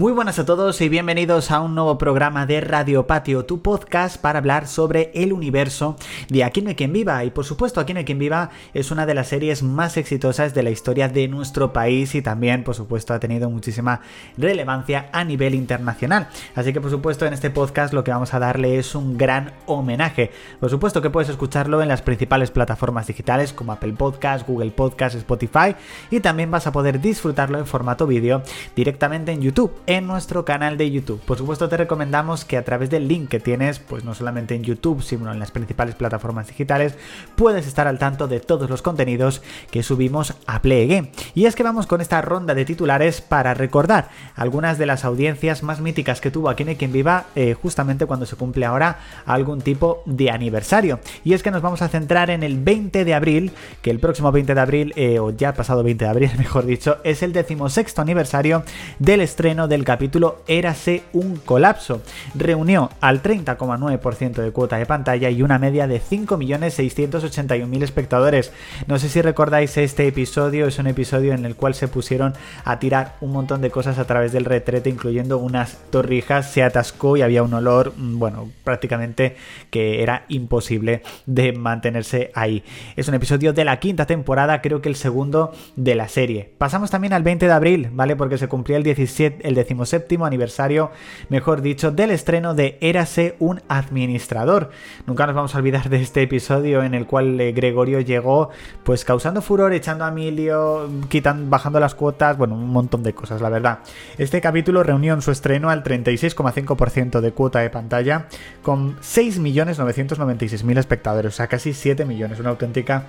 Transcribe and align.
Muy 0.00 0.14
buenas 0.14 0.38
a 0.38 0.46
todos 0.46 0.80
y 0.80 0.88
bienvenidos 0.88 1.50
a 1.50 1.60
un 1.60 1.74
nuevo 1.74 1.98
programa 1.98 2.46
de 2.46 2.62
Radio 2.62 3.06
Patio, 3.06 3.44
tu 3.44 3.60
podcast 3.60 4.18
para 4.18 4.38
hablar 4.38 4.66
sobre 4.66 5.10
el 5.12 5.30
universo 5.30 5.94
de 6.30 6.42
Aquí 6.42 6.62
no 6.62 6.70
hay 6.70 6.74
quien 6.74 6.94
viva. 6.94 7.22
Y 7.22 7.30
por 7.30 7.44
supuesto, 7.44 7.80
Aquí 7.80 7.92
no 7.92 7.98
hay 7.98 8.06
quien 8.06 8.18
viva 8.18 8.48
es 8.72 8.90
una 8.90 9.04
de 9.04 9.12
las 9.12 9.28
series 9.28 9.62
más 9.62 9.98
exitosas 9.98 10.54
de 10.54 10.62
la 10.62 10.70
historia 10.70 11.10
de 11.10 11.28
nuestro 11.28 11.74
país 11.74 12.14
y 12.14 12.22
también, 12.22 12.64
por 12.64 12.74
supuesto, 12.74 13.12
ha 13.12 13.20
tenido 13.20 13.50
muchísima 13.50 14.00
relevancia 14.38 15.10
a 15.12 15.22
nivel 15.22 15.54
internacional. 15.54 16.28
Así 16.54 16.72
que, 16.72 16.80
por 16.80 16.90
supuesto, 16.90 17.26
en 17.26 17.34
este 17.34 17.50
podcast 17.50 17.92
lo 17.92 18.02
que 18.02 18.10
vamos 18.10 18.32
a 18.32 18.38
darle 18.38 18.78
es 18.78 18.94
un 18.94 19.18
gran 19.18 19.52
homenaje. 19.66 20.30
Por 20.60 20.70
supuesto 20.70 21.02
que 21.02 21.10
puedes 21.10 21.28
escucharlo 21.28 21.82
en 21.82 21.88
las 21.88 22.00
principales 22.00 22.50
plataformas 22.50 23.06
digitales 23.06 23.52
como 23.52 23.72
Apple 23.72 23.92
Podcast, 23.92 24.48
Google 24.48 24.70
Podcast, 24.70 25.14
Spotify 25.16 25.76
y 26.10 26.20
también 26.20 26.50
vas 26.50 26.66
a 26.66 26.72
poder 26.72 27.02
disfrutarlo 27.02 27.58
en 27.58 27.66
formato 27.66 28.06
vídeo 28.06 28.42
directamente 28.74 29.32
en 29.32 29.42
YouTube 29.42 29.72
en 29.90 30.06
nuestro 30.06 30.44
canal 30.44 30.76
de 30.76 30.88
YouTube. 30.88 31.20
Por 31.22 31.36
supuesto 31.36 31.68
te 31.68 31.76
recomendamos 31.76 32.44
que 32.44 32.56
a 32.56 32.64
través 32.64 32.90
del 32.90 33.08
link 33.08 33.28
que 33.28 33.40
tienes, 33.40 33.80
pues 33.80 34.04
no 34.04 34.14
solamente 34.14 34.54
en 34.54 34.62
YouTube, 34.62 35.02
sino 35.02 35.32
en 35.32 35.40
las 35.40 35.50
principales 35.50 35.96
plataformas 35.96 36.46
digitales, 36.46 36.94
puedes 37.34 37.66
estar 37.66 37.88
al 37.88 37.98
tanto 37.98 38.28
de 38.28 38.38
todos 38.38 38.70
los 38.70 38.82
contenidos 38.82 39.42
que 39.72 39.82
subimos 39.82 40.34
a 40.46 40.62
Play 40.62 41.10
Y 41.34 41.46
es 41.46 41.56
que 41.56 41.64
vamos 41.64 41.88
con 41.88 42.00
esta 42.00 42.22
ronda 42.22 42.54
de 42.54 42.64
titulares 42.64 43.20
para 43.20 43.52
recordar 43.52 44.10
algunas 44.36 44.78
de 44.78 44.86
las 44.86 45.04
audiencias 45.04 45.64
más 45.64 45.80
míticas 45.80 46.20
que 46.20 46.30
tuvo 46.30 46.50
aquí 46.50 46.62
en 46.62 46.76
Quien 46.76 46.92
Viva 46.92 47.24
eh, 47.34 47.54
justamente 47.60 48.06
cuando 48.06 48.26
se 48.26 48.36
cumple 48.36 48.66
ahora 48.66 49.00
algún 49.26 49.60
tipo 49.60 50.04
de 50.06 50.30
aniversario. 50.30 51.00
Y 51.24 51.32
es 51.32 51.42
que 51.42 51.50
nos 51.50 51.62
vamos 51.62 51.82
a 51.82 51.88
centrar 51.88 52.30
en 52.30 52.44
el 52.44 52.60
20 52.62 53.04
de 53.04 53.14
abril, 53.14 53.50
que 53.82 53.90
el 53.90 53.98
próximo 53.98 54.30
20 54.30 54.54
de 54.54 54.60
abril, 54.60 54.92
eh, 54.94 55.18
o 55.18 55.30
ya 55.32 55.52
pasado 55.52 55.82
20 55.82 56.04
de 56.04 56.10
abril, 56.10 56.30
mejor 56.38 56.64
dicho, 56.64 56.98
es 57.02 57.24
el 57.24 57.32
decimosexto 57.32 58.00
aniversario 58.02 58.62
del 59.00 59.20
estreno 59.20 59.66
del 59.66 59.79
capítulo 59.84 60.42
Érase 60.46 61.02
un 61.12 61.36
colapso. 61.36 62.02
Reunió 62.34 62.90
al 63.00 63.22
30,9% 63.22 64.42
de 64.42 64.50
cuota 64.50 64.76
de 64.76 64.86
pantalla 64.86 65.30
y 65.30 65.42
una 65.42 65.58
media 65.58 65.86
de 65.86 66.00
5.681.000 66.00 67.82
espectadores. 67.82 68.52
No 68.86 68.98
sé 68.98 69.08
si 69.08 69.22
recordáis 69.22 69.76
este 69.76 70.06
episodio, 70.06 70.66
es 70.66 70.78
un 70.78 70.86
episodio 70.86 71.32
en 71.32 71.44
el 71.44 71.56
cual 71.56 71.74
se 71.74 71.88
pusieron 71.88 72.34
a 72.64 72.78
tirar 72.78 73.16
un 73.20 73.32
montón 73.32 73.60
de 73.60 73.70
cosas 73.70 73.98
a 73.98 74.06
través 74.06 74.32
del 74.32 74.44
retrete, 74.44 74.90
incluyendo 74.90 75.38
unas 75.38 75.78
torrijas, 75.90 76.50
se 76.50 76.62
atascó 76.62 77.16
y 77.16 77.22
había 77.22 77.42
un 77.42 77.54
olor, 77.54 77.92
mm, 77.96 78.18
bueno, 78.18 78.50
prácticamente 78.64 79.36
que 79.70 80.02
era 80.02 80.24
imposible 80.28 81.02
de 81.26 81.52
mantenerse 81.52 82.30
ahí. 82.34 82.64
Es 82.96 83.08
un 83.08 83.14
episodio 83.14 83.52
de 83.52 83.64
la 83.64 83.78
quinta 83.78 84.06
temporada, 84.06 84.60
creo 84.60 84.80
que 84.80 84.88
el 84.88 84.96
segundo 84.96 85.52
de 85.76 85.94
la 85.94 86.08
serie. 86.08 86.50
Pasamos 86.58 86.90
también 86.90 87.12
al 87.12 87.22
20 87.22 87.46
de 87.46 87.52
abril, 87.52 87.88
¿vale? 87.92 88.16
Porque 88.16 88.38
se 88.38 88.48
cumplía 88.48 88.76
el 88.76 88.82
17, 88.82 89.46
el 89.46 89.54
decimoséptimo 89.60 90.26
aniversario, 90.26 90.90
mejor 91.28 91.62
dicho, 91.62 91.90
del 91.90 92.10
estreno 92.10 92.54
de 92.54 92.78
Érase 92.80 93.36
un 93.38 93.62
administrador. 93.68 94.70
Nunca 95.06 95.26
nos 95.26 95.34
vamos 95.34 95.54
a 95.54 95.58
olvidar 95.58 95.88
de 95.88 96.00
este 96.00 96.22
episodio 96.22 96.82
en 96.82 96.94
el 96.94 97.06
cual 97.06 97.40
eh, 97.40 97.52
Gregorio 97.52 98.00
llegó 98.00 98.50
pues 98.84 99.04
causando 99.04 99.42
furor, 99.42 99.72
echando 99.72 100.04
a 100.04 100.08
Emilio, 100.08 100.88
quitando, 101.08 101.48
bajando 101.48 101.80
las 101.80 101.94
cuotas, 101.94 102.36
bueno, 102.36 102.54
un 102.54 102.68
montón 102.68 103.02
de 103.02 103.14
cosas, 103.14 103.40
la 103.40 103.48
verdad. 103.48 103.80
Este 104.18 104.40
capítulo 104.40 104.82
reunió 104.82 105.14
en 105.14 105.22
su 105.22 105.30
estreno 105.30 105.70
al 105.70 105.82
36,5% 105.82 107.20
de 107.20 107.32
cuota 107.32 107.60
de 107.60 107.70
pantalla 107.70 108.26
con 108.62 108.96
6.996.000 108.98 110.78
espectadores, 110.78 111.34
o 111.34 111.36
sea, 111.36 111.46
casi 111.46 111.72
7 111.72 112.04
millones, 112.04 112.40
una 112.40 112.50
auténtica 112.50 113.04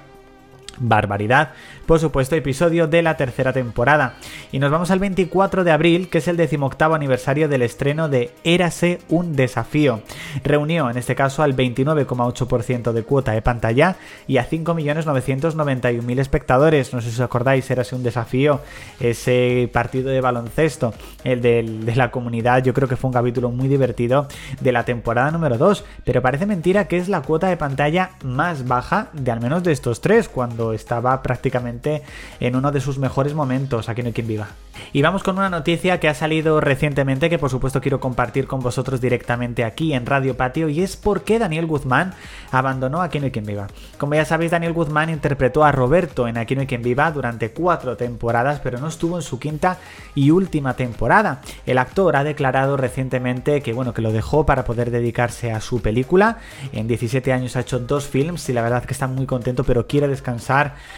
barbaridad. 0.81 1.51
Por 1.85 1.99
supuesto, 1.99 2.35
episodio 2.35 2.87
de 2.87 3.01
la 3.01 3.17
tercera 3.17 3.53
temporada. 3.53 4.15
Y 4.51 4.59
nos 4.59 4.71
vamos 4.71 4.91
al 4.91 4.99
24 4.99 5.63
de 5.63 5.71
abril, 5.71 6.09
que 6.09 6.19
es 6.19 6.27
el 6.27 6.37
decimoctavo 6.37 6.95
aniversario 6.95 7.49
del 7.49 7.61
estreno 7.61 8.09
de 8.09 8.31
Érase 8.43 8.99
un 9.09 9.35
desafío. 9.35 10.01
Reunió, 10.43 10.89
en 10.89 10.97
este 10.97 11.15
caso, 11.15 11.43
al 11.43 11.55
29,8% 11.55 12.91
de 12.91 13.03
cuota 13.03 13.31
de 13.31 13.41
pantalla 13.41 13.95
y 14.27 14.37
a 14.37 14.49
5.991.000 14.49 16.19
espectadores. 16.19 16.93
No 16.93 17.01
sé 17.01 17.09
si 17.09 17.15
os 17.15 17.21
acordáis, 17.21 17.69
Érase 17.69 17.95
un 17.95 18.03
desafío, 18.03 18.61
ese 18.99 19.69
partido 19.71 20.09
de 20.09 20.21
baloncesto, 20.21 20.93
el 21.23 21.41
de, 21.41 21.63
de 21.63 21.95
la 21.95 22.11
comunidad. 22.11 22.63
Yo 22.63 22.73
creo 22.73 22.87
que 22.87 22.95
fue 22.95 23.09
un 23.09 23.13
capítulo 23.13 23.51
muy 23.51 23.67
divertido 23.67 24.27
de 24.59 24.71
la 24.71 24.85
temporada 24.85 25.31
número 25.31 25.57
2. 25.57 25.83
Pero 26.03 26.21
parece 26.21 26.45
mentira 26.45 26.87
que 26.87 26.97
es 26.97 27.09
la 27.09 27.21
cuota 27.21 27.47
de 27.47 27.57
pantalla 27.57 28.11
más 28.23 28.67
baja 28.67 29.09
de 29.13 29.31
al 29.31 29.41
menos 29.41 29.63
de 29.63 29.71
estos 29.71 30.01
tres, 30.01 30.29
cuando 30.29 30.70
estaba 30.73 31.21
prácticamente 31.21 32.03
en 32.39 32.55
uno 32.55 32.71
de 32.71 32.81
sus 32.81 32.97
mejores 32.97 33.33
momentos 33.33 33.89
aquí 33.89 34.01
en 34.01 34.07
el 34.07 34.13
Quien 34.13 34.27
Viva. 34.27 34.49
Y 34.93 35.01
vamos 35.01 35.23
con 35.23 35.37
una 35.37 35.49
noticia 35.49 35.99
que 35.99 36.09
ha 36.09 36.13
salido 36.13 36.59
recientemente 36.59 37.29
que 37.29 37.37
por 37.37 37.49
supuesto 37.49 37.81
quiero 37.81 37.99
compartir 37.99 38.47
con 38.47 38.61
vosotros 38.61 39.01
directamente 39.01 39.63
aquí 39.63 39.93
en 39.93 40.05
Radio 40.05 40.35
Patio 40.35 40.69
y 40.69 40.81
es 40.81 40.97
por 40.97 41.23
qué 41.23 41.39
Daniel 41.39 41.65
Guzmán 41.65 42.13
abandonó 42.51 43.01
Aquí 43.01 43.19
no 43.19 43.25
hay 43.25 43.31
quien 43.31 43.45
viva. 43.45 43.67
Como 43.97 44.15
ya 44.15 44.25
sabéis, 44.25 44.51
Daniel 44.51 44.73
Guzmán 44.73 45.09
interpretó 45.09 45.63
a 45.63 45.71
Roberto 45.71 46.27
en 46.27 46.37
Aquí 46.37 46.55
no 46.55 46.61
hay 46.61 46.67
quien 46.67 46.81
viva 46.81 47.11
durante 47.11 47.51
cuatro 47.51 47.95
temporadas, 47.97 48.59
pero 48.61 48.79
no 48.79 48.87
estuvo 48.87 49.17
en 49.17 49.21
su 49.21 49.39
quinta 49.39 49.77
y 50.15 50.31
última 50.31 50.75
temporada. 50.75 51.41
El 51.65 51.77
actor 51.77 52.15
ha 52.15 52.23
declarado 52.23 52.77
recientemente 52.77 53.61
que 53.61 53.73
bueno, 53.73 53.93
que 53.93 54.01
lo 54.01 54.11
dejó 54.11 54.45
para 54.45 54.65
poder 54.65 54.91
dedicarse 54.91 55.51
a 55.51 55.61
su 55.61 55.81
película. 55.81 56.39
En 56.73 56.87
17 56.87 57.31
años 57.33 57.55
ha 57.55 57.61
hecho 57.61 57.79
dos 57.79 58.07
films 58.07 58.49
y 58.49 58.53
la 58.53 58.61
verdad 58.61 58.83
que 58.85 58.93
está 58.93 59.07
muy 59.07 59.25
contento, 59.25 59.63
pero 59.63 59.87
quiere 59.87 60.07
descansar 60.07 60.50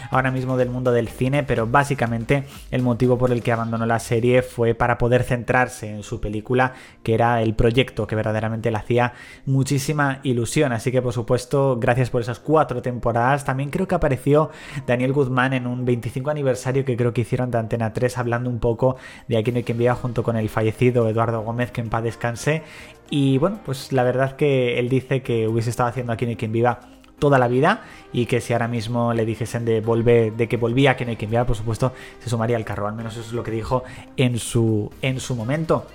ahora 0.10 0.32
mismo 0.32 0.58
del 0.58 0.70
mundo 0.70 0.92
del 0.92 1.08
cine, 1.08 1.44
pero 1.44 1.68
básicamente 1.68 2.46
el 2.72 2.82
motivo 2.82 3.18
por 3.18 3.32
el 3.32 3.42
que 3.42 3.52
abandonó 3.52 3.86
la 3.86 4.00
serie 4.00 4.42
fue 4.42 4.74
para 4.74 4.98
poder 4.98 5.24
centrarse 5.24 5.90
en 5.90 6.04
su 6.04 6.20
película, 6.20 6.74
que 7.04 7.14
era 7.14 7.42
el 7.42 7.54
proyecto 7.54 8.08
que 8.08 8.16
verdaderamente 8.16 8.72
le 8.72 8.78
hacía 8.78 9.14
muchísima 9.46 10.20
ilusión. 10.24 10.72
Así 10.74 10.92
que 10.92 11.02
por 11.02 11.14
supuesto, 11.14 11.78
gracias 11.80 12.10
por 12.10 12.22
esas 12.22 12.40
cuatro 12.40 12.82
temporadas. 12.82 13.46
También 13.46 13.70
creo 13.70 13.88
que 13.88 13.96
apareció 13.96 14.50
Daniel 14.88 15.14
Guzmán 15.14 15.54
en 15.54 15.68
un 15.68 15.86
25 15.86 16.30
aniversario 16.30 16.86
que 16.86 16.98
creo 16.98 17.14
que 17.14 17.22
hicieron 17.22 17.52
de 17.52 17.58
Antena 17.58 17.94
3 17.94 18.18
hablando 18.18 18.50
un 18.50 18.60
poco 18.60 18.98
de 19.28 19.38
Aquí 19.38 19.52
no 19.52 19.58
hay 19.58 19.64
quien 19.64 19.78
viva 19.78 19.96
junto 19.96 20.24
con 20.24 20.38
el 20.38 20.50
fallecido 20.50 21.08
Eduardo 21.10 21.42
Gómez, 21.42 21.72
que 21.72 21.82
en 21.82 21.90
paz 21.90 22.04
descanse. 22.04 22.64
Y 23.10 23.38
bueno, 23.38 23.60
pues 23.66 23.92
la 23.92 24.04
verdad 24.04 24.36
que 24.36 24.80
él 24.80 24.90
dice 24.90 25.22
que 25.22 25.48
hubiese 25.48 25.70
estado 25.70 25.90
haciendo 25.90 26.14
Aquí 26.14 26.26
no 26.26 26.30
hay 26.30 26.36
quien 26.36 26.52
viva 26.52 26.80
toda 27.20 27.40
la 27.40 27.48
vida 27.48 27.84
y 28.12 28.26
que 28.26 28.42
si 28.42 28.54
ahora 28.54 28.68
mismo 28.68 29.14
le 29.14 29.26
dijesen 29.26 29.66
de 29.66 29.82
volver, 29.82 30.34
de 30.34 30.48
que 30.48 30.58
volvía, 30.58 30.96
que 30.96 31.06
no 31.06 31.12
hay 31.12 31.18
que 31.18 31.26
enviar, 31.26 31.46
por 31.46 31.56
supuesto, 31.56 31.94
se 32.20 32.30
sumaría 32.30 32.58
al 32.58 32.66
carro. 32.66 32.88
Al 32.88 32.96
menos 32.96 33.14
eso 33.14 33.28
es 33.28 33.34
lo 33.34 33.44
que 33.44 33.52
dijo 33.52 33.84
en 34.18 34.40
su, 34.40 34.92
en 35.02 35.20
su 35.20 35.36
momento. 35.36 35.86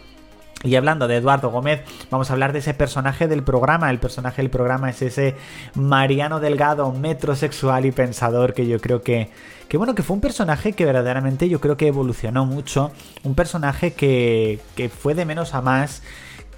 Y 0.65 0.75
hablando 0.75 1.07
de 1.07 1.17
Eduardo 1.17 1.51
Gómez, 1.51 1.83
vamos 2.11 2.31
a 2.31 2.33
hablar 2.33 2.53
de 2.53 2.59
ese 2.59 2.75
personaje 2.75 3.29
del 3.29 3.45
programa. 3.45 3.91
El 3.91 4.01
personaje 4.01 4.43
del 4.43 4.51
programa 4.51 4.91
es 4.91 5.03
ese 5.03 5.37
Mariano 5.75 6.41
Delgado, 6.41 6.91
metrosexual 6.93 7.87
y 7.87 7.93
pensador, 7.93 8.55
que 8.55 8.67
yo 8.67 8.81
creo 8.81 9.03
que, 9.03 9.31
que 9.69 9.77
bueno, 9.77 9.95
que 9.95 10.03
fue 10.03 10.15
un 10.15 10.21
personaje 10.21 10.73
que 10.73 10.85
verdaderamente 10.85 11.49
yo 11.49 11.61
creo 11.61 11.77
que 11.77 11.87
evolucionó 11.87 12.45
mucho. 12.45 12.91
Un 13.23 13.37
personaje 13.37 13.93
que, 13.93 14.59
que 14.75 14.89
fue 14.89 15.15
de 15.15 15.25
menos 15.25 15.55
a 15.55 15.63
más 15.63 16.03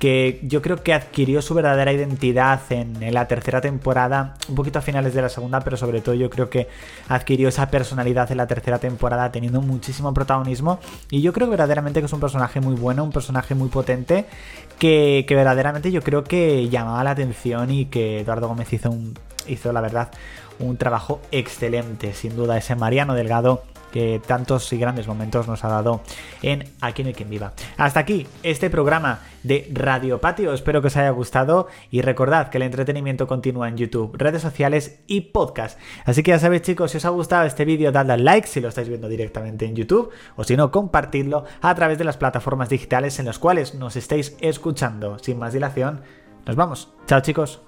que 0.00 0.40
yo 0.42 0.62
creo 0.62 0.82
que 0.82 0.94
adquirió 0.94 1.42
su 1.42 1.52
verdadera 1.52 1.92
identidad 1.92 2.60
en, 2.70 3.12
la 3.12 3.28
tercera 3.28 3.60
temporada, 3.60 4.34
un 4.48 4.54
poquito 4.54 4.78
a 4.78 4.82
finales 4.82 5.12
de 5.12 5.20
la 5.20 5.28
segunda, 5.28 5.60
pero 5.60 5.76
sobre 5.76 6.00
todo 6.00 6.14
yo 6.14 6.30
creo 6.30 6.48
que 6.48 6.68
adquirió 7.08 7.50
esa 7.50 7.70
personalidad 7.70 8.32
en 8.32 8.38
la 8.38 8.46
tercera 8.46 8.78
temporada 8.78 9.30
teniendo 9.30 9.60
muchísimo 9.60 10.14
protagonismo. 10.14 10.80
Y 11.10 11.20
yo 11.20 11.34
creo 11.34 11.48
verdaderamente 11.48 12.00
que 12.00 12.06
es 12.06 12.12
un 12.14 12.20
personaje 12.20 12.62
muy 12.62 12.76
bueno, 12.76 13.04
un 13.04 13.12
personaje 13.12 13.54
muy 13.54 13.68
potente 13.68 14.24
que, 14.78 15.26
que 15.28 15.34
verdaderamente 15.34 15.92
yo 15.92 16.00
creo 16.00 16.24
que 16.24 16.70
llamaba 16.70 17.04
la 17.04 17.10
atención 17.10 17.70
y 17.70 17.84
que 17.84 18.20
Eduardo 18.20 18.48
Gómez 18.48 18.72
hizo, 18.72 18.90
un, 18.90 19.12
hizo 19.46 19.70
la 19.70 19.82
verdad 19.82 20.08
un 20.60 20.78
trabajo 20.78 21.20
excelente, 21.30 22.14
sin 22.14 22.36
duda. 22.36 22.56
Ese 22.56 22.74
Mariano 22.74 23.14
Delgado 23.14 23.64
que 23.90 24.20
tantos 24.26 24.72
y 24.72 24.78
grandes 24.78 25.06
momentos 25.06 25.48
nos 25.48 25.64
ha 25.64 25.68
dado 25.68 26.02
en 26.42 26.68
Aquí 26.80 27.02
no 27.02 27.08
hay 27.08 27.14
quien 27.14 27.30
viva. 27.30 27.52
Hasta 27.76 28.00
aquí 28.00 28.26
este 28.42 28.70
programa 28.70 29.20
de 29.42 29.70
Radio 29.72 30.20
Patio, 30.20 30.52
espero 30.52 30.80
que 30.80 30.88
os 30.88 30.96
haya 30.96 31.10
gustado 31.10 31.68
y 31.90 32.02
recordad 32.02 32.48
que 32.48 32.58
el 32.58 32.62
entretenimiento 32.62 33.26
continúa 33.26 33.68
en 33.68 33.76
YouTube, 33.76 34.14
redes 34.16 34.42
sociales 34.42 35.00
y 35.06 35.22
podcast. 35.22 35.78
Así 36.04 36.22
que 36.22 36.32
ya 36.32 36.38
sabéis 36.38 36.62
chicos, 36.62 36.90
si 36.90 36.98
os 36.98 37.04
ha 37.04 37.10
gustado 37.10 37.46
este 37.46 37.64
vídeo 37.64 37.92
dadle 37.92 38.14
al 38.14 38.24
like 38.24 38.46
si 38.46 38.60
lo 38.60 38.68
estáis 38.68 38.88
viendo 38.88 39.08
directamente 39.08 39.64
en 39.64 39.74
YouTube 39.74 40.10
o 40.36 40.44
si 40.44 40.56
no 40.56 40.70
compartidlo 40.70 41.44
a 41.60 41.74
través 41.74 41.98
de 41.98 42.04
las 42.04 42.16
plataformas 42.16 42.68
digitales 42.68 43.18
en 43.18 43.26
las 43.26 43.38
cuales 43.38 43.74
nos 43.74 43.96
estéis 43.96 44.36
escuchando. 44.40 45.18
Sin 45.18 45.38
más 45.38 45.52
dilación, 45.52 46.02
nos 46.46 46.56
vamos. 46.56 46.88
Chao 47.06 47.20
chicos. 47.20 47.60